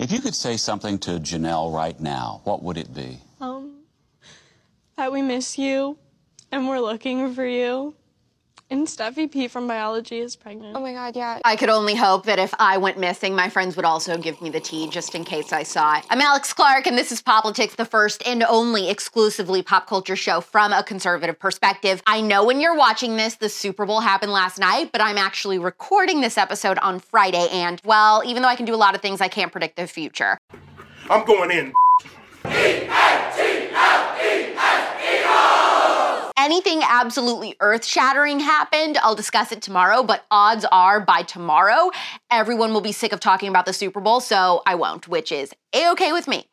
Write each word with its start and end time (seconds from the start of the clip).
If 0.00 0.10
you 0.10 0.22
could 0.22 0.34
say 0.34 0.56
something 0.56 0.98
to 1.00 1.20
Janelle 1.20 1.74
right 1.74 2.00
now, 2.00 2.40
what 2.44 2.62
would 2.62 2.78
it 2.78 2.94
be? 2.94 3.18
Um, 3.38 3.82
that 4.96 5.12
we 5.12 5.20
miss 5.20 5.58
you 5.58 5.98
and 6.50 6.66
we're 6.66 6.80
looking 6.80 7.34
for 7.34 7.44
you. 7.44 7.94
And 8.72 8.86
Steffi 8.86 9.28
P 9.28 9.48
from 9.48 9.66
biology 9.66 10.20
is 10.20 10.36
pregnant. 10.36 10.76
Oh 10.76 10.80
my 10.80 10.92
god, 10.92 11.16
yeah. 11.16 11.40
I 11.44 11.56
could 11.56 11.70
only 11.70 11.96
hope 11.96 12.26
that 12.26 12.38
if 12.38 12.54
I 12.56 12.76
went 12.78 13.00
missing, 13.00 13.34
my 13.34 13.48
friends 13.48 13.74
would 13.74 13.84
also 13.84 14.16
give 14.16 14.40
me 14.40 14.48
the 14.48 14.60
tea 14.60 14.88
just 14.88 15.16
in 15.16 15.24
case 15.24 15.52
I 15.52 15.64
saw 15.64 15.98
it. 15.98 16.06
I'm 16.08 16.20
Alex 16.20 16.52
Clark, 16.52 16.86
and 16.86 16.96
this 16.96 17.10
is 17.10 17.20
Poplitics, 17.20 17.74
the 17.74 17.84
first 17.84 18.24
and 18.24 18.44
only 18.44 18.88
exclusively 18.88 19.60
pop 19.64 19.88
culture 19.88 20.14
show 20.14 20.40
from 20.40 20.72
a 20.72 20.84
conservative 20.84 21.36
perspective. 21.36 22.00
I 22.06 22.20
know 22.20 22.44
when 22.46 22.60
you're 22.60 22.76
watching 22.76 23.16
this, 23.16 23.34
the 23.34 23.48
Super 23.48 23.84
Bowl 23.86 23.98
happened 23.98 24.30
last 24.30 24.60
night, 24.60 24.92
but 24.92 25.00
I'm 25.00 25.18
actually 25.18 25.58
recording 25.58 26.20
this 26.20 26.38
episode 26.38 26.78
on 26.78 27.00
Friday, 27.00 27.48
and 27.50 27.82
well, 27.84 28.22
even 28.24 28.40
though 28.40 28.48
I 28.48 28.54
can 28.54 28.66
do 28.66 28.74
a 28.74 28.76
lot 28.76 28.94
of 28.94 29.02
things, 29.02 29.20
I 29.20 29.26
can't 29.26 29.50
predict 29.50 29.74
the 29.78 29.88
future. 29.88 30.38
I'm 31.10 31.26
going 31.26 31.50
in. 31.50 31.72
anything 36.50 36.82
absolutely 36.82 37.54
earth 37.60 37.84
shattering 37.84 38.40
happened, 38.40 38.98
I'll 38.98 39.14
discuss 39.14 39.52
it 39.52 39.62
tomorrow, 39.62 40.02
but 40.02 40.24
odds 40.32 40.66
are 40.72 40.98
by 41.00 41.22
tomorrow, 41.22 41.92
everyone 42.28 42.72
will 42.72 42.80
be 42.80 42.90
sick 42.90 43.12
of 43.12 43.20
talking 43.20 43.48
about 43.48 43.66
the 43.66 43.72
Super 43.72 44.00
Bowl, 44.00 44.18
so 44.18 44.60
I 44.66 44.74
won't, 44.74 45.06
which 45.06 45.30
is 45.30 45.54
a 45.72 45.88
okay 45.92 46.10
with 46.10 46.26
me. 46.26 46.46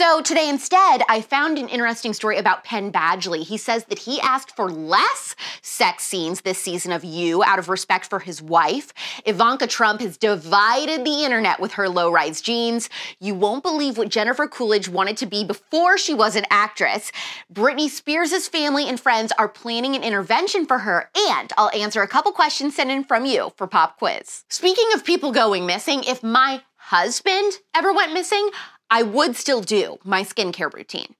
So 0.00 0.22
today 0.22 0.48
instead, 0.48 1.02
I 1.10 1.20
found 1.20 1.58
an 1.58 1.68
interesting 1.68 2.14
story 2.14 2.38
about 2.38 2.64
Penn 2.64 2.90
Badgley. 2.90 3.44
He 3.44 3.58
says 3.58 3.84
that 3.84 3.98
he 3.98 4.18
asked 4.22 4.56
for 4.56 4.70
less 4.70 5.36
sex 5.60 6.04
scenes 6.04 6.40
this 6.40 6.56
season 6.56 6.90
of 6.90 7.04
You 7.04 7.44
out 7.44 7.58
of 7.58 7.68
respect 7.68 8.06
for 8.06 8.18
his 8.18 8.40
wife. 8.40 8.94
Ivanka 9.26 9.66
Trump 9.66 10.00
has 10.00 10.16
divided 10.16 11.04
the 11.04 11.22
internet 11.26 11.60
with 11.60 11.72
her 11.72 11.86
low-rise 11.86 12.40
jeans. 12.40 12.88
You 13.18 13.34
won't 13.34 13.62
believe 13.62 13.98
what 13.98 14.08
Jennifer 14.08 14.48
Coolidge 14.48 14.88
wanted 14.88 15.18
to 15.18 15.26
be 15.26 15.44
before 15.44 15.98
she 15.98 16.14
was 16.14 16.34
an 16.34 16.46
actress. 16.48 17.12
Britney 17.52 17.90
Spears' 17.90 18.48
family 18.48 18.88
and 18.88 18.98
friends 18.98 19.34
are 19.36 19.50
planning 19.50 19.94
an 19.94 20.02
intervention 20.02 20.64
for 20.64 20.78
her, 20.78 21.10
and 21.14 21.52
I'll 21.58 21.70
answer 21.78 22.00
a 22.00 22.08
couple 22.08 22.32
questions 22.32 22.74
sent 22.74 22.90
in 22.90 23.04
from 23.04 23.26
you 23.26 23.52
for 23.58 23.66
Pop 23.66 23.98
Quiz. 23.98 24.44
Speaking 24.48 24.86
of 24.94 25.04
people 25.04 25.30
going 25.30 25.66
missing, 25.66 26.04
if 26.04 26.22
my 26.22 26.62
husband 26.76 27.52
ever 27.74 27.92
went 27.92 28.14
missing, 28.14 28.48
I 28.90 29.02
would 29.02 29.36
still 29.36 29.60
do 29.60 29.98
my 30.04 30.22
skincare 30.24 30.72
routine. 30.72 31.14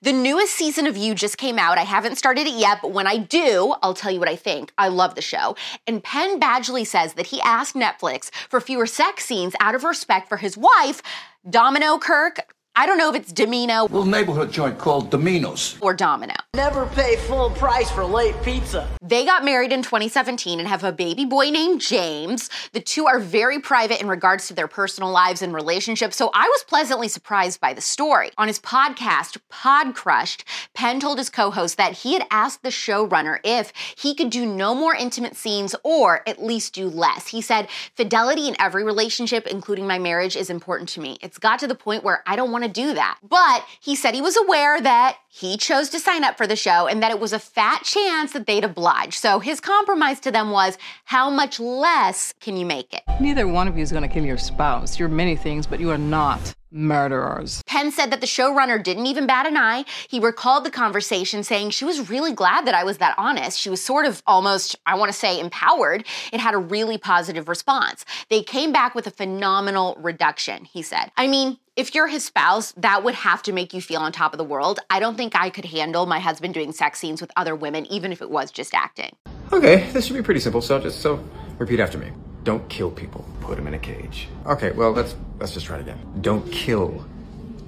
The 0.00 0.12
newest 0.12 0.54
season 0.54 0.86
of 0.86 0.96
You 0.96 1.14
just 1.14 1.38
came 1.38 1.58
out. 1.58 1.78
I 1.78 1.82
haven't 1.82 2.16
started 2.16 2.46
it 2.46 2.54
yet, 2.54 2.78
but 2.82 2.92
when 2.92 3.06
I 3.06 3.18
do, 3.18 3.74
I'll 3.82 3.94
tell 3.94 4.10
you 4.10 4.18
what 4.18 4.28
I 4.28 4.34
think. 4.34 4.72
I 4.78 4.88
love 4.88 5.14
the 5.14 5.22
show. 5.22 5.54
And 5.86 6.02
Penn 6.02 6.40
Badgley 6.40 6.86
says 6.86 7.14
that 7.14 7.26
he 7.26 7.40
asked 7.42 7.74
Netflix 7.74 8.30
for 8.48 8.60
fewer 8.60 8.86
sex 8.86 9.24
scenes 9.24 9.54
out 9.60 9.74
of 9.74 9.84
respect 9.84 10.28
for 10.28 10.38
his 10.38 10.56
wife, 10.56 11.02
Domino 11.48 11.98
Kirk. 11.98 12.52
I 12.74 12.86
don't 12.86 12.96
know 12.96 13.10
if 13.10 13.16
it's 13.16 13.32
Domino. 13.34 13.82
Little 13.82 14.06
neighborhood 14.06 14.50
joint 14.50 14.78
called 14.78 15.10
Domino's. 15.10 15.76
Or 15.82 15.92
Domino. 15.92 16.32
Never 16.54 16.86
pay 16.86 17.16
full 17.16 17.50
price 17.50 17.90
for 17.90 18.02
late 18.02 18.34
pizza. 18.42 18.88
They 19.02 19.26
got 19.26 19.44
married 19.44 19.72
in 19.72 19.82
2017 19.82 20.58
and 20.58 20.66
have 20.66 20.82
a 20.82 20.90
baby 20.90 21.26
boy 21.26 21.50
named 21.50 21.82
James. 21.82 22.48
The 22.72 22.80
two 22.80 23.04
are 23.06 23.18
very 23.18 23.58
private 23.58 24.00
in 24.00 24.08
regards 24.08 24.48
to 24.48 24.54
their 24.54 24.68
personal 24.68 25.10
lives 25.10 25.42
and 25.42 25.52
relationships, 25.52 26.16
so 26.16 26.30
I 26.32 26.48
was 26.48 26.64
pleasantly 26.64 27.08
surprised 27.08 27.60
by 27.60 27.74
the 27.74 27.82
story. 27.82 28.30
On 28.38 28.48
his 28.48 28.58
podcast, 28.58 29.36
Podcrushed, 29.52 30.44
Penn 30.72 30.98
told 30.98 31.18
his 31.18 31.28
co 31.28 31.50
host 31.50 31.76
that 31.76 31.92
he 31.92 32.14
had 32.14 32.26
asked 32.30 32.62
the 32.62 32.70
showrunner 32.70 33.38
if 33.44 33.74
he 33.98 34.14
could 34.14 34.30
do 34.30 34.46
no 34.46 34.74
more 34.74 34.94
intimate 34.94 35.36
scenes 35.36 35.74
or 35.82 36.26
at 36.26 36.42
least 36.42 36.72
do 36.72 36.88
less. 36.88 37.28
He 37.28 37.42
said, 37.42 37.68
Fidelity 37.96 38.48
in 38.48 38.56
every 38.58 38.82
relationship, 38.82 39.46
including 39.46 39.86
my 39.86 39.98
marriage, 39.98 40.36
is 40.36 40.48
important 40.48 40.88
to 40.90 41.00
me. 41.00 41.18
It's 41.20 41.38
got 41.38 41.58
to 41.58 41.66
the 41.66 41.74
point 41.74 42.02
where 42.02 42.22
I 42.26 42.34
don't 42.34 42.50
want 42.50 42.61
want 42.62 42.74
to 42.74 42.80
do 42.80 42.94
that. 42.94 43.18
But 43.28 43.64
he 43.80 43.96
said 43.96 44.14
he 44.14 44.22
was 44.22 44.36
aware 44.36 44.80
that 44.80 45.18
he 45.28 45.56
chose 45.56 45.88
to 45.90 45.98
sign 45.98 46.24
up 46.24 46.36
for 46.36 46.46
the 46.46 46.56
show 46.56 46.86
and 46.86 47.02
that 47.02 47.10
it 47.10 47.18
was 47.20 47.32
a 47.32 47.38
fat 47.38 47.82
chance 47.84 48.32
that 48.32 48.46
they'd 48.46 48.64
oblige. 48.64 49.18
So 49.18 49.38
his 49.38 49.60
compromise 49.60 50.20
to 50.20 50.30
them 50.30 50.50
was 50.50 50.78
how 51.04 51.30
much 51.30 51.58
less 51.58 52.32
can 52.40 52.56
you 52.56 52.66
make 52.66 52.92
it? 52.94 53.02
Neither 53.20 53.48
one 53.48 53.68
of 53.68 53.76
you 53.76 53.82
is 53.82 53.90
going 53.90 54.02
to 54.02 54.08
kill 54.08 54.24
your 54.24 54.38
spouse. 54.38 54.98
You're 54.98 55.08
many 55.08 55.36
things, 55.36 55.66
but 55.66 55.80
you 55.80 55.90
are 55.90 55.98
not 55.98 56.54
murderers. 56.72 57.62
Penn 57.66 57.92
said 57.92 58.10
that 58.10 58.20
the 58.20 58.26
showrunner 58.26 58.82
didn't 58.82 59.06
even 59.06 59.26
bat 59.26 59.46
an 59.46 59.56
eye. 59.56 59.84
He 60.08 60.18
recalled 60.18 60.64
the 60.64 60.70
conversation 60.70 61.42
saying 61.42 61.70
she 61.70 61.84
was 61.84 62.08
really 62.08 62.32
glad 62.32 62.66
that 62.66 62.74
I 62.74 62.84
was 62.84 62.98
that 62.98 63.14
honest. 63.18 63.58
She 63.58 63.70
was 63.70 63.82
sort 63.82 64.06
of 64.06 64.22
almost, 64.26 64.76
I 64.86 64.96
want 64.96 65.12
to 65.12 65.18
say, 65.18 65.38
empowered. 65.38 66.04
It 66.32 66.40
had 66.40 66.54
a 66.54 66.58
really 66.58 66.98
positive 66.98 67.48
response. 67.48 68.04
They 68.30 68.42
came 68.42 68.72
back 68.72 68.94
with 68.94 69.06
a 69.06 69.10
phenomenal 69.10 69.96
reduction, 69.98 70.64
he 70.64 70.82
said. 70.82 71.10
I 71.16 71.28
mean, 71.28 71.58
if 71.76 71.94
you're 71.94 72.08
his 72.08 72.24
spouse, 72.24 72.72
that 72.72 73.02
would 73.02 73.14
have 73.14 73.42
to 73.44 73.52
make 73.52 73.72
you 73.72 73.80
feel 73.80 74.00
on 74.00 74.12
top 74.12 74.34
of 74.34 74.38
the 74.38 74.44
world. 74.44 74.80
I 74.90 75.00
don't 75.00 75.16
think 75.16 75.34
I 75.34 75.50
could 75.50 75.64
handle 75.64 76.06
my 76.06 76.18
husband 76.18 76.54
doing 76.54 76.72
sex 76.72 76.98
scenes 76.98 77.20
with 77.20 77.30
other 77.36 77.54
women, 77.54 77.86
even 77.86 78.12
if 78.12 78.20
it 78.20 78.30
was 78.30 78.50
just 78.50 78.74
acting. 78.74 79.14
Okay, 79.52 79.90
this 79.92 80.06
should 80.06 80.16
be 80.16 80.22
pretty 80.22 80.40
simple. 80.40 80.60
So 80.60 80.78
just 80.78 81.00
so 81.00 81.22
repeat 81.58 81.80
after 81.80 81.98
me. 81.98 82.10
Don't 82.44 82.68
kill 82.68 82.90
people. 82.90 83.24
Put 83.40 83.56
them 83.56 83.66
in 83.66 83.74
a 83.74 83.78
cage. 83.78 84.28
Okay, 84.46 84.72
well 84.72 84.90
let's 84.92 85.14
let's 85.38 85.54
just 85.54 85.66
try 85.66 85.76
it 85.76 85.82
again. 85.82 85.98
Don't 86.20 86.50
kill 86.50 87.04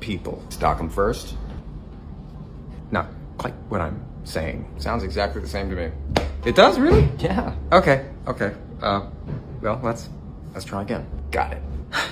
people. 0.01 0.43
Stock 0.49 0.79
them 0.79 0.91
first. 0.91 1.37
Not 2.91 3.09
quite 3.39 3.55
what 3.69 3.81
I'm 3.81 4.05
saying. 4.25 4.69
Sounds 4.79 5.03
exactly 5.03 5.41
the 5.41 5.49
same 5.49 5.71
to 5.71 5.77
me. 5.77 5.91
It 6.45 6.55
does 6.57 6.79
really? 6.79 7.09
Yeah. 7.19 7.55
Okay. 7.73 8.07
Okay. 8.27 8.55
Uh, 8.83 9.09
well 9.61 9.81
let's 9.83 10.09
let's 10.53 10.65
try 10.65 10.83
again. 10.83 11.07
Got 11.31 11.53
it. 11.53 11.63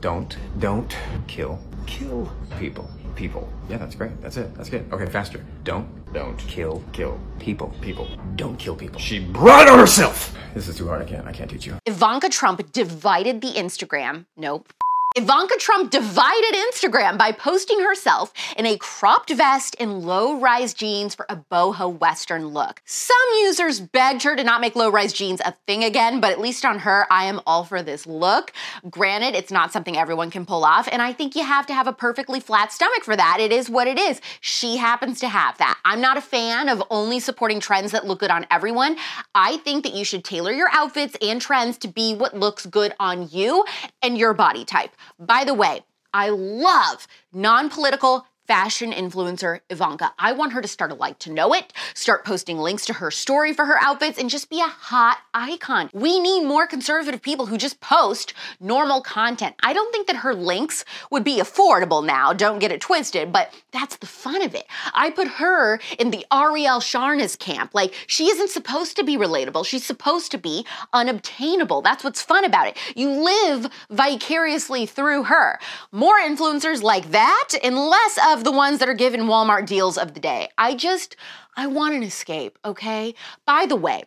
Don't, 0.00 0.36
don't 0.60 0.96
kill, 1.26 1.58
kill 1.86 2.30
people. 2.60 2.88
People. 3.18 3.48
Yeah, 3.68 3.78
that's 3.78 3.96
great. 3.96 4.12
That's 4.22 4.36
it. 4.36 4.54
That's 4.54 4.70
good. 4.70 4.86
Okay, 4.92 5.06
faster. 5.06 5.44
Don't, 5.64 5.88
don't 6.12 6.38
kill, 6.38 6.84
kill 6.92 7.18
people. 7.40 7.74
People. 7.80 8.08
Don't 8.36 8.56
kill 8.56 8.76
people. 8.76 9.00
She 9.00 9.18
brought 9.18 9.66
it 9.66 9.68
on 9.68 9.80
herself. 9.80 10.38
This 10.54 10.68
is 10.68 10.76
too 10.76 10.86
hard. 10.86 11.02
I 11.02 11.04
can't. 11.04 11.26
I 11.26 11.32
can't 11.32 11.50
teach 11.50 11.66
you. 11.66 11.76
Ivanka 11.84 12.28
Trump 12.28 12.70
divided 12.70 13.40
the 13.40 13.48
Instagram. 13.54 14.26
Nope. 14.36 14.72
Ivanka 15.18 15.56
Trump 15.58 15.90
divided 15.90 16.54
Instagram 16.54 17.18
by 17.18 17.32
posting 17.32 17.80
herself 17.80 18.32
in 18.56 18.66
a 18.66 18.76
cropped 18.76 19.30
vest 19.30 19.74
and 19.80 20.04
low 20.04 20.38
rise 20.38 20.74
jeans 20.74 21.12
for 21.12 21.26
a 21.28 21.34
boho 21.34 21.98
Western 21.98 22.46
look. 22.48 22.80
Some 22.84 23.16
users 23.40 23.80
begged 23.80 24.22
her 24.22 24.36
to 24.36 24.44
not 24.44 24.60
make 24.60 24.76
low 24.76 24.88
rise 24.88 25.12
jeans 25.12 25.40
a 25.44 25.56
thing 25.66 25.82
again, 25.82 26.20
but 26.20 26.30
at 26.30 26.40
least 26.40 26.64
on 26.64 26.78
her, 26.78 27.04
I 27.10 27.24
am 27.24 27.40
all 27.48 27.64
for 27.64 27.82
this 27.82 28.06
look. 28.06 28.52
Granted, 28.88 29.34
it's 29.34 29.50
not 29.50 29.72
something 29.72 29.96
everyone 29.96 30.30
can 30.30 30.46
pull 30.46 30.64
off, 30.64 30.88
and 30.92 31.02
I 31.02 31.12
think 31.12 31.34
you 31.34 31.42
have 31.42 31.66
to 31.66 31.74
have 31.74 31.88
a 31.88 31.92
perfectly 31.92 32.38
flat 32.38 32.70
stomach 32.70 33.02
for 33.02 33.16
that. 33.16 33.38
It 33.40 33.50
is 33.50 33.68
what 33.68 33.88
it 33.88 33.98
is. 33.98 34.20
She 34.40 34.76
happens 34.76 35.18
to 35.18 35.28
have 35.28 35.58
that. 35.58 35.78
I'm 35.84 36.00
not 36.00 36.16
a 36.16 36.20
fan 36.20 36.68
of 36.68 36.80
only 36.90 37.18
supporting 37.18 37.58
trends 37.58 37.90
that 37.90 38.06
look 38.06 38.20
good 38.20 38.30
on 38.30 38.46
everyone. 38.52 38.96
I 39.34 39.56
think 39.56 39.82
that 39.82 39.94
you 39.94 40.04
should 40.04 40.22
tailor 40.22 40.52
your 40.52 40.68
outfits 40.70 41.16
and 41.20 41.40
trends 41.40 41.76
to 41.78 41.88
be 41.88 42.14
what 42.14 42.36
looks 42.36 42.66
good 42.66 42.94
on 43.00 43.28
you 43.32 43.64
and 44.00 44.16
your 44.16 44.32
body 44.32 44.64
type. 44.64 44.92
By 45.18 45.44
the 45.44 45.54
way, 45.54 45.84
I 46.12 46.30
love 46.30 47.06
non 47.32 47.70
political 47.70 48.26
fashion 48.48 48.92
influencer 48.92 49.60
Ivanka. 49.68 50.12
I 50.18 50.32
want 50.32 50.54
her 50.54 50.62
to 50.62 50.66
start 50.66 50.90
a 50.90 50.94
like 50.94 51.18
to 51.20 51.32
know 51.32 51.52
it, 51.52 51.74
start 51.92 52.24
posting 52.24 52.56
links 52.56 52.86
to 52.86 52.94
her 52.94 53.10
story 53.10 53.52
for 53.52 53.66
her 53.66 53.76
outfits, 53.82 54.18
and 54.18 54.30
just 54.30 54.48
be 54.48 54.60
a 54.60 54.66
hot 54.66 55.18
icon. 55.34 55.90
We 55.92 56.18
need 56.18 56.44
more 56.44 56.66
conservative 56.66 57.20
people 57.20 57.44
who 57.44 57.58
just 57.58 57.80
post 57.80 58.32
normal 58.58 59.02
content. 59.02 59.54
I 59.62 59.74
don't 59.74 59.92
think 59.92 60.06
that 60.06 60.16
her 60.16 60.34
links 60.34 60.86
would 61.10 61.24
be 61.24 61.40
affordable 61.40 62.04
now, 62.04 62.32
don't 62.32 62.58
get 62.58 62.72
it 62.72 62.80
twisted, 62.80 63.32
but 63.32 63.52
that's 63.70 63.96
the 63.96 64.06
fun 64.06 64.40
of 64.40 64.54
it. 64.54 64.64
I 64.94 65.10
put 65.10 65.28
her 65.28 65.78
in 65.98 66.10
the 66.10 66.24
Arielle 66.32 66.80
Charnas' 66.80 67.38
camp. 67.38 67.74
Like, 67.74 67.92
she 68.06 68.30
isn't 68.30 68.48
supposed 68.48 68.96
to 68.96 69.04
be 69.04 69.18
relatable, 69.18 69.66
she's 69.66 69.84
supposed 69.84 70.30
to 70.30 70.38
be 70.38 70.64
unobtainable. 70.94 71.82
That's 71.82 72.02
what's 72.02 72.22
fun 72.22 72.46
about 72.46 72.66
it. 72.66 72.78
You 72.96 73.10
live 73.10 73.70
vicariously 73.90 74.86
through 74.86 75.24
her. 75.24 75.58
More 75.92 76.18
influencers 76.18 76.82
like 76.82 77.10
that 77.10 77.50
and 77.62 77.76
less 77.76 78.18
of 78.26 78.37
of 78.38 78.44
the 78.44 78.52
ones 78.52 78.78
that 78.78 78.88
are 78.88 78.94
given 78.94 79.22
Walmart 79.22 79.66
deals 79.66 79.98
of 79.98 80.14
the 80.14 80.20
day. 80.20 80.48
I 80.56 80.76
just, 80.76 81.16
I 81.56 81.66
want 81.66 81.96
an 81.96 82.04
escape, 82.04 82.56
okay? 82.64 83.16
By 83.44 83.66
the 83.66 83.74
way, 83.74 84.04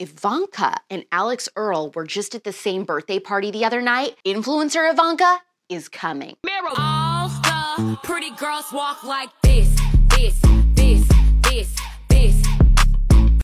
Ivanka 0.00 0.74
and 0.90 1.04
Alix 1.12 1.48
Earle 1.54 1.92
were 1.94 2.04
just 2.04 2.34
at 2.34 2.42
the 2.42 2.52
same 2.52 2.82
birthday 2.82 3.20
party 3.20 3.52
the 3.52 3.64
other 3.64 3.80
night. 3.80 4.16
Influencer 4.26 4.90
Ivanka 4.90 5.42
is 5.68 5.88
coming. 5.88 6.36
All 6.76 7.28
the 7.76 7.96
pretty 8.02 8.30
girls 8.34 8.64
walk 8.72 9.04
like 9.04 9.30
this, 9.42 9.68
this, 10.08 10.40
this, 10.74 11.08
this. 11.42 11.87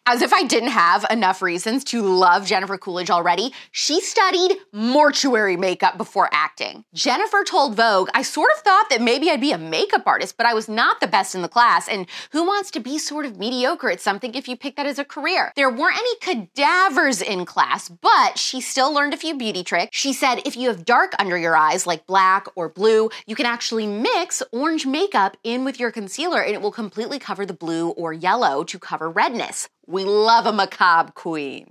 As 0.06 0.20
if 0.20 0.32
I 0.32 0.44
didn't 0.44 0.70
have 0.70 1.06
enough 1.10 1.40
reasons 1.40 1.82
to 1.84 2.02
love 2.02 2.46
Jennifer 2.46 2.76
Coolidge 2.76 3.10
already, 3.10 3.52
she 3.72 4.00
studied 4.00 4.58
mortuary 4.72 5.56
makeup 5.56 5.96
before 5.96 6.28
acting. 6.30 6.84
Jennifer 6.92 7.42
told 7.42 7.74
Vogue, 7.74 8.10
I 8.12 8.22
sort 8.22 8.50
of 8.54 8.62
thought 8.62 8.90
that 8.90 9.00
maybe 9.00 9.30
I'd 9.30 9.40
be 9.40 9.52
a 9.52 9.58
makeup 9.58 10.02
artist, 10.06 10.36
but 10.36 10.46
I 10.46 10.52
was 10.52 10.68
not 10.68 11.00
the 11.00 11.06
best 11.06 11.34
in 11.34 11.40
the 11.40 11.48
class. 11.48 11.88
And 11.88 12.06
who 12.32 12.44
wants 12.44 12.70
to 12.72 12.80
be 12.80 12.98
sort 12.98 13.24
of 13.24 13.38
mediocre 13.38 13.90
at 13.90 14.00
something 14.00 14.34
if 14.34 14.46
you 14.46 14.56
pick 14.56 14.76
that 14.76 14.86
as 14.86 14.98
a 14.98 15.04
career? 15.04 15.52
There 15.56 15.70
weren't 15.70 15.96
any 15.96 16.16
cadavers 16.16 17.22
in 17.22 17.46
class, 17.46 17.88
but 17.88 18.38
she 18.38 18.60
still 18.60 18.92
learned 18.92 19.14
a 19.14 19.18
few 19.18 19.36
beauty 19.36 19.64
tricks. 19.64 19.96
She 19.96 20.12
said 20.12 20.42
if 20.44 20.56
you 20.56 20.68
have 20.68 20.84
dark 20.84 21.14
under 21.18 21.38
your 21.38 21.56
eyes, 21.56 21.86
like 21.86 22.06
black 22.06 22.46
or 22.56 22.68
blue, 22.68 23.08
you 23.26 23.34
can 23.34 23.46
actually 23.46 23.86
mix 23.86 24.42
orange 24.52 24.84
makeup 24.84 25.38
in 25.42 25.64
with 25.64 25.80
your 25.80 25.90
concealer 25.90 26.42
and 26.42 26.54
it 26.54 26.60
will 26.60 26.72
completely 26.72 27.18
cover 27.18 27.46
the 27.46 27.54
blue 27.54 27.88
or 27.90 28.12
yellow 28.12 28.64
to 28.64 28.78
cover 28.78 29.10
redness. 29.10 29.68
We 29.86 30.04
love 30.04 30.46
a 30.46 30.52
macabre 30.52 31.12
queen. 31.12 31.66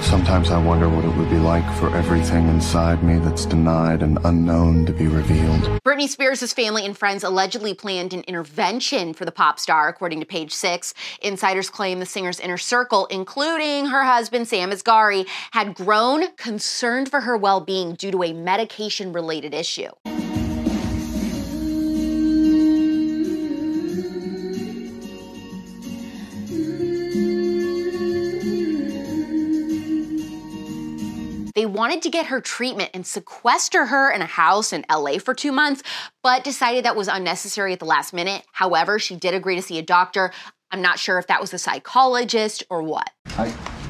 Sometimes 0.00 0.50
I 0.50 0.56
wonder 0.56 0.88
what 0.88 1.04
it 1.04 1.14
would 1.18 1.28
be 1.28 1.36
like 1.36 1.70
for 1.76 1.94
everything 1.94 2.48
inside 2.48 3.04
me 3.04 3.18
that's 3.18 3.44
denied 3.44 4.02
and 4.02 4.18
unknown 4.24 4.86
to 4.86 4.92
be 4.92 5.06
revealed. 5.06 5.60
Britney 5.84 6.08
Spears' 6.08 6.54
family 6.54 6.86
and 6.86 6.96
friends 6.96 7.22
allegedly 7.22 7.74
planned 7.74 8.14
an 8.14 8.22
intervention 8.22 9.12
for 9.12 9.26
the 9.26 9.32
pop 9.32 9.58
star, 9.58 9.88
according 9.88 10.20
to 10.20 10.26
page 10.26 10.54
six. 10.54 10.94
Insiders 11.20 11.68
claim 11.68 11.98
the 11.98 12.06
singer's 12.06 12.40
inner 12.40 12.56
circle, 12.56 13.04
including 13.06 13.86
her 13.86 14.04
husband 14.04 14.48
Sam 14.48 14.70
Asghari, 14.70 15.28
had 15.50 15.74
grown 15.74 16.34
concerned 16.36 17.10
for 17.10 17.20
her 17.20 17.36
well 17.36 17.60
being 17.60 17.92
due 17.94 18.10
to 18.12 18.22
a 18.22 18.32
medication 18.32 19.12
related 19.12 19.52
issue. 19.52 19.90
They 31.58 31.66
wanted 31.66 32.02
to 32.02 32.08
get 32.08 32.26
her 32.26 32.40
treatment 32.40 32.90
and 32.94 33.04
sequester 33.04 33.86
her 33.86 34.12
in 34.12 34.22
a 34.22 34.26
house 34.26 34.72
in 34.72 34.84
LA 34.88 35.18
for 35.18 35.34
two 35.34 35.50
months, 35.50 35.82
but 36.22 36.44
decided 36.44 36.84
that 36.84 36.94
was 36.94 37.08
unnecessary 37.08 37.72
at 37.72 37.80
the 37.80 37.84
last 37.84 38.12
minute. 38.12 38.44
However, 38.52 39.00
she 39.00 39.16
did 39.16 39.34
agree 39.34 39.56
to 39.56 39.62
see 39.62 39.76
a 39.76 39.82
doctor. 39.82 40.30
I'm 40.70 40.80
not 40.80 41.00
sure 41.00 41.18
if 41.18 41.26
that 41.26 41.40
was 41.40 41.52
a 41.52 41.58
psychologist 41.58 42.62
or 42.70 42.84
what. 42.84 43.10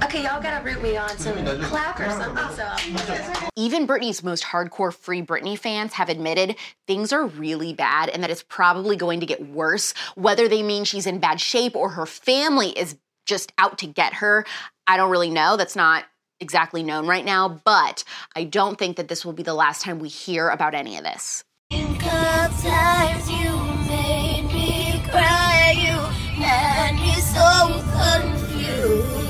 Okay, 0.02 0.22
y'all 0.22 0.42
gotta 0.42 0.64
root 0.64 0.82
me 0.82 0.96
on 0.96 1.10
some 1.18 1.36
clap 1.64 2.00
or 2.00 2.08
something. 2.08 2.56
So. 2.56 3.48
Even 3.54 3.86
Britney's 3.86 4.24
most 4.24 4.44
hardcore 4.44 4.94
Free 4.94 5.20
Britney 5.20 5.58
fans 5.58 5.92
have 5.92 6.08
admitted 6.08 6.56
things 6.86 7.12
are 7.12 7.26
really 7.26 7.74
bad 7.74 8.08
and 8.08 8.22
that 8.22 8.30
it's 8.30 8.44
probably 8.48 8.96
going 8.96 9.20
to 9.20 9.26
get 9.26 9.46
worse. 9.46 9.92
Whether 10.14 10.48
they 10.48 10.62
mean 10.62 10.84
she's 10.84 11.06
in 11.06 11.18
bad 11.18 11.38
shape 11.38 11.76
or 11.76 11.90
her 11.90 12.06
family 12.06 12.70
is 12.70 12.96
just 13.26 13.52
out 13.58 13.76
to 13.80 13.86
get 13.86 14.14
her, 14.14 14.46
I 14.86 14.96
don't 14.96 15.10
really 15.10 15.28
know. 15.28 15.58
That's 15.58 15.76
not 15.76 16.06
exactly 16.40 16.82
known 16.82 17.06
right 17.06 17.24
now, 17.24 17.60
but 17.64 18.04
I 18.36 18.44
don't 18.44 18.78
think 18.78 18.96
that 18.96 19.08
this 19.08 19.24
will 19.24 19.32
be 19.32 19.42
the 19.42 19.54
last 19.54 19.82
time 19.82 19.98
we 19.98 20.08
hear 20.08 20.48
about 20.48 20.74
any 20.74 20.96
of 20.96 21.04
this. 21.04 21.44
Sometimes 21.70 23.30
you 23.30 23.56
made 23.88 24.44
me 24.52 25.02
cry, 25.10 25.74
you 25.76 25.98
had 26.42 26.94
me 26.94 27.12
so 27.14 27.82
confused. 27.92 29.26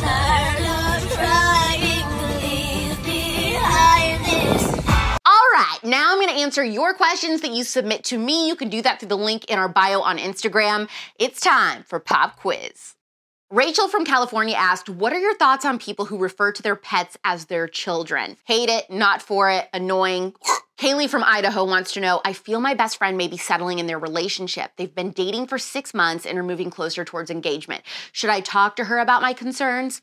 Tired 0.00 0.64
of 0.64 1.12
trying 1.12 2.08
to 2.08 2.26
leave 2.40 2.98
behind 3.04 4.24
this. 4.24 4.62
All 5.26 5.48
right, 5.52 5.78
now 5.84 6.12
I'm 6.12 6.18
going 6.18 6.28
to 6.28 6.40
answer 6.40 6.64
your 6.64 6.94
questions 6.94 7.42
that 7.42 7.52
you 7.52 7.64
submit 7.64 8.04
to 8.04 8.18
me. 8.18 8.48
You 8.48 8.56
can 8.56 8.70
do 8.70 8.80
that 8.82 8.98
through 9.00 9.10
the 9.10 9.16
link 9.18 9.44
in 9.50 9.58
our 9.58 9.68
bio 9.68 10.00
on 10.00 10.18
Instagram. 10.18 10.88
It's 11.18 11.40
time 11.40 11.82
for 11.82 12.00
Pop 12.00 12.36
Quiz. 12.40 12.94
Rachel 13.52 13.86
from 13.86 14.06
California 14.06 14.56
asked, 14.56 14.88
What 14.88 15.12
are 15.12 15.20
your 15.20 15.34
thoughts 15.34 15.66
on 15.66 15.78
people 15.78 16.06
who 16.06 16.16
refer 16.16 16.52
to 16.52 16.62
their 16.62 16.74
pets 16.74 17.18
as 17.22 17.44
their 17.44 17.68
children? 17.68 18.38
Hate 18.46 18.70
it, 18.70 18.88
not 18.88 19.20
for 19.20 19.50
it, 19.50 19.68
annoying. 19.74 20.32
Kaylee 20.78 21.06
from 21.06 21.22
Idaho 21.22 21.62
wants 21.64 21.92
to 21.92 22.00
know 22.00 22.22
I 22.24 22.32
feel 22.32 22.60
my 22.60 22.72
best 22.72 22.96
friend 22.96 23.18
may 23.18 23.28
be 23.28 23.36
settling 23.36 23.78
in 23.78 23.86
their 23.86 23.98
relationship. 23.98 24.72
They've 24.76 24.94
been 24.94 25.10
dating 25.10 25.48
for 25.48 25.58
six 25.58 25.92
months 25.92 26.24
and 26.24 26.38
are 26.38 26.42
moving 26.42 26.70
closer 26.70 27.04
towards 27.04 27.30
engagement. 27.30 27.82
Should 28.12 28.30
I 28.30 28.40
talk 28.40 28.74
to 28.76 28.84
her 28.84 28.98
about 28.98 29.20
my 29.20 29.34
concerns? 29.34 30.00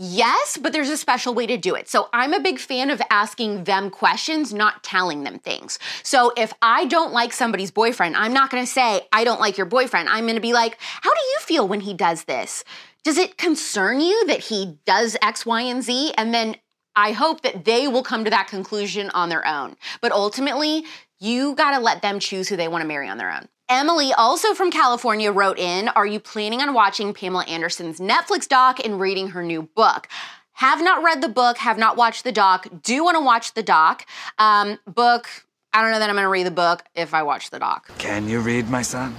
Yes, 0.00 0.56
but 0.56 0.72
there's 0.72 0.90
a 0.90 0.96
special 0.96 1.34
way 1.34 1.44
to 1.48 1.56
do 1.56 1.74
it. 1.74 1.88
So 1.88 2.08
I'm 2.12 2.32
a 2.32 2.38
big 2.38 2.60
fan 2.60 2.88
of 2.88 3.02
asking 3.10 3.64
them 3.64 3.90
questions, 3.90 4.54
not 4.54 4.84
telling 4.84 5.24
them 5.24 5.40
things. 5.40 5.80
So 6.04 6.32
if 6.36 6.52
I 6.62 6.84
don't 6.84 7.12
like 7.12 7.32
somebody's 7.32 7.72
boyfriend, 7.72 8.14
I'm 8.14 8.32
not 8.32 8.48
gonna 8.48 8.64
say, 8.64 9.08
I 9.12 9.24
don't 9.24 9.40
like 9.40 9.58
your 9.58 9.66
boyfriend. 9.66 10.08
I'm 10.08 10.24
gonna 10.28 10.38
be 10.38 10.52
like, 10.52 10.78
how 10.78 11.12
do 11.12 11.20
you 11.20 11.36
feel 11.40 11.66
when 11.66 11.80
he 11.80 11.94
does 11.94 12.24
this? 12.24 12.62
Does 13.02 13.18
it 13.18 13.38
concern 13.38 14.00
you 14.00 14.24
that 14.28 14.38
he 14.38 14.78
does 14.86 15.16
X, 15.20 15.44
Y, 15.44 15.62
and 15.62 15.82
Z? 15.82 16.12
And 16.16 16.32
then 16.32 16.54
I 16.94 17.10
hope 17.10 17.40
that 17.40 17.64
they 17.64 17.88
will 17.88 18.04
come 18.04 18.22
to 18.22 18.30
that 18.30 18.46
conclusion 18.46 19.10
on 19.10 19.30
their 19.30 19.44
own. 19.44 19.74
But 20.00 20.12
ultimately, 20.12 20.84
you 21.18 21.56
gotta 21.56 21.80
let 21.82 22.02
them 22.02 22.20
choose 22.20 22.48
who 22.48 22.56
they 22.56 22.68
wanna 22.68 22.84
marry 22.84 23.08
on 23.08 23.18
their 23.18 23.32
own. 23.32 23.48
Emily, 23.70 24.14
also 24.14 24.54
from 24.54 24.70
California, 24.70 25.30
wrote 25.30 25.58
in 25.58 25.88
Are 25.88 26.06
you 26.06 26.20
planning 26.20 26.62
on 26.62 26.72
watching 26.72 27.12
Pamela 27.12 27.44
Anderson's 27.44 28.00
Netflix 28.00 28.48
doc 28.48 28.82
and 28.82 28.98
reading 28.98 29.28
her 29.28 29.42
new 29.42 29.62
book? 29.62 30.08
Have 30.54 30.82
not 30.82 31.02
read 31.02 31.20
the 31.20 31.28
book, 31.28 31.58
have 31.58 31.76
not 31.76 31.96
watched 31.96 32.24
the 32.24 32.32
doc, 32.32 32.66
do 32.82 33.04
want 33.04 33.16
to 33.16 33.22
watch 33.22 33.52
the 33.52 33.62
doc. 33.62 34.06
Um, 34.38 34.78
book, 34.86 35.28
I 35.72 35.82
don't 35.82 35.90
know 35.90 35.98
that 35.98 36.08
I'm 36.08 36.16
going 36.16 36.24
to 36.24 36.30
read 36.30 36.46
the 36.46 36.50
book 36.50 36.82
if 36.94 37.12
I 37.12 37.22
watch 37.22 37.50
the 37.50 37.58
doc. 37.58 37.90
Can 37.98 38.26
you 38.26 38.40
read, 38.40 38.70
my 38.70 38.80
son? 38.80 39.14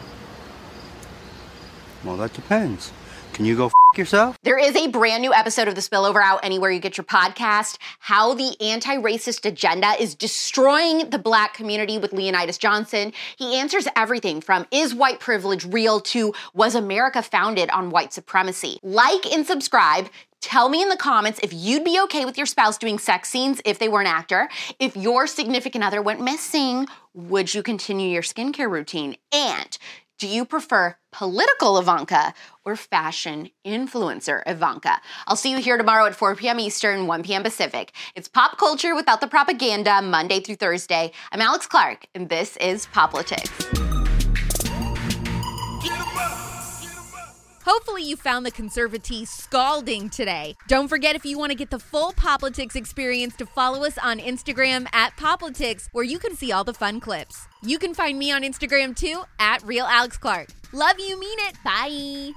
Well, 2.03 2.17
that 2.17 2.33
depends. 2.33 2.91
Can 3.39 3.45
you 3.45 3.55
go 3.55 3.67
f 3.67 3.97
yourself? 3.97 4.37
There 4.43 4.59
is 4.59 4.75
a 4.75 4.87
brand 4.89 5.21
new 5.21 5.33
episode 5.33 5.69
of 5.69 5.75
The 5.75 5.79
Spillover 5.79 6.21
out 6.21 6.41
anywhere 6.43 6.71
you 6.71 6.81
get 6.81 6.97
your 6.97 7.05
podcast. 7.05 7.77
How 7.99 8.33
the 8.33 8.53
anti 8.59 8.97
racist 8.97 9.45
agenda 9.45 9.93
is 9.97 10.13
destroying 10.13 11.09
the 11.09 11.19
black 11.19 11.53
community 11.53 11.97
with 11.97 12.11
Leonydus 12.11 12.59
Johnson. 12.59 13.13
He 13.37 13.57
answers 13.57 13.87
everything 13.95 14.41
from 14.41 14.67
is 14.71 14.93
white 14.93 15.21
privilege 15.21 15.63
real 15.63 16.01
to 16.01 16.33
was 16.53 16.75
America 16.75 17.21
founded 17.21 17.69
on 17.69 17.91
white 17.91 18.11
supremacy? 18.11 18.77
Like 18.83 19.25
and 19.25 19.47
subscribe. 19.47 20.09
Tell 20.41 20.67
me 20.67 20.81
in 20.81 20.89
the 20.89 20.97
comments 20.97 21.39
if 21.41 21.53
you'd 21.53 21.85
be 21.85 21.97
okay 22.01 22.25
with 22.25 22.35
your 22.35 22.45
spouse 22.45 22.77
doing 22.77 22.99
sex 22.99 23.29
scenes 23.29 23.61
if 23.63 23.79
they 23.79 23.87
were 23.87 24.01
an 24.01 24.07
actor. 24.07 24.49
If 24.79 24.97
your 24.97 25.27
significant 25.27 25.85
other 25.85 26.01
went 26.01 26.19
missing, 26.19 26.87
would 27.13 27.53
you 27.53 27.63
continue 27.63 28.09
your 28.09 28.21
skincare 28.21 28.69
routine? 28.69 29.15
And 29.31 29.77
do 30.19 30.27
you 30.27 30.45
prefer 30.45 30.97
political 31.11 31.79
Ivanka 31.79 32.33
or 32.65 32.75
fashion 32.75 33.49
influencer 33.65 34.43
Ivanka? 34.45 35.01
I'll 35.25 35.35
see 35.35 35.51
you 35.51 35.57
here 35.57 35.77
tomorrow 35.77 36.05
at 36.05 36.15
4 36.15 36.35
p.m. 36.35 36.59
Eastern, 36.59 37.07
1 37.07 37.23
p.m. 37.23 37.41
Pacific. 37.41 37.93
It's 38.15 38.27
pop 38.27 38.57
culture 38.57 38.93
without 38.93 39.21
the 39.21 39.27
propaganda, 39.27 40.01
Monday 40.01 40.41
through 40.41 40.57
Thursday. 40.57 41.11
I'm 41.31 41.41
Alex 41.41 41.65
Clark, 41.65 42.05
and 42.13 42.29
this 42.29 42.57
is 42.57 42.85
Poplitics. 42.87 43.88
Hopefully, 47.71 48.01
you 48.01 48.15
found 48.15 48.47
the 48.47 48.51
conservatee 48.51 49.27
scalding 49.27 50.09
today. 50.09 50.55
Don't 50.67 50.87
forget, 50.87 51.15
if 51.15 51.23
you 51.23 51.37
want 51.37 51.51
to 51.51 51.55
get 51.55 51.69
the 51.69 51.77
full 51.77 52.13
Poplitics 52.13 52.75
experience, 52.75 53.35
to 53.35 53.45
follow 53.45 53.83
us 53.85 53.95
on 53.99 54.17
Instagram 54.17 54.87
at 54.91 55.15
Poplitics, 55.17 55.87
where 55.91 56.03
you 56.03 56.17
can 56.17 56.35
see 56.35 56.51
all 56.51 56.63
the 56.63 56.73
fun 56.73 56.99
clips. 56.99 57.47
You 57.61 57.77
can 57.77 57.93
find 57.93 58.17
me 58.17 58.31
on 58.31 58.41
Instagram 58.41 58.95
too 58.95 59.21
at 59.37 59.61
Real 59.61 59.85
Alex 59.85 60.17
Clark. 60.17 60.47
Love 60.73 60.95
you, 60.97 61.19
mean 61.19 61.37
it. 61.41 61.57
Bye. 61.63 62.33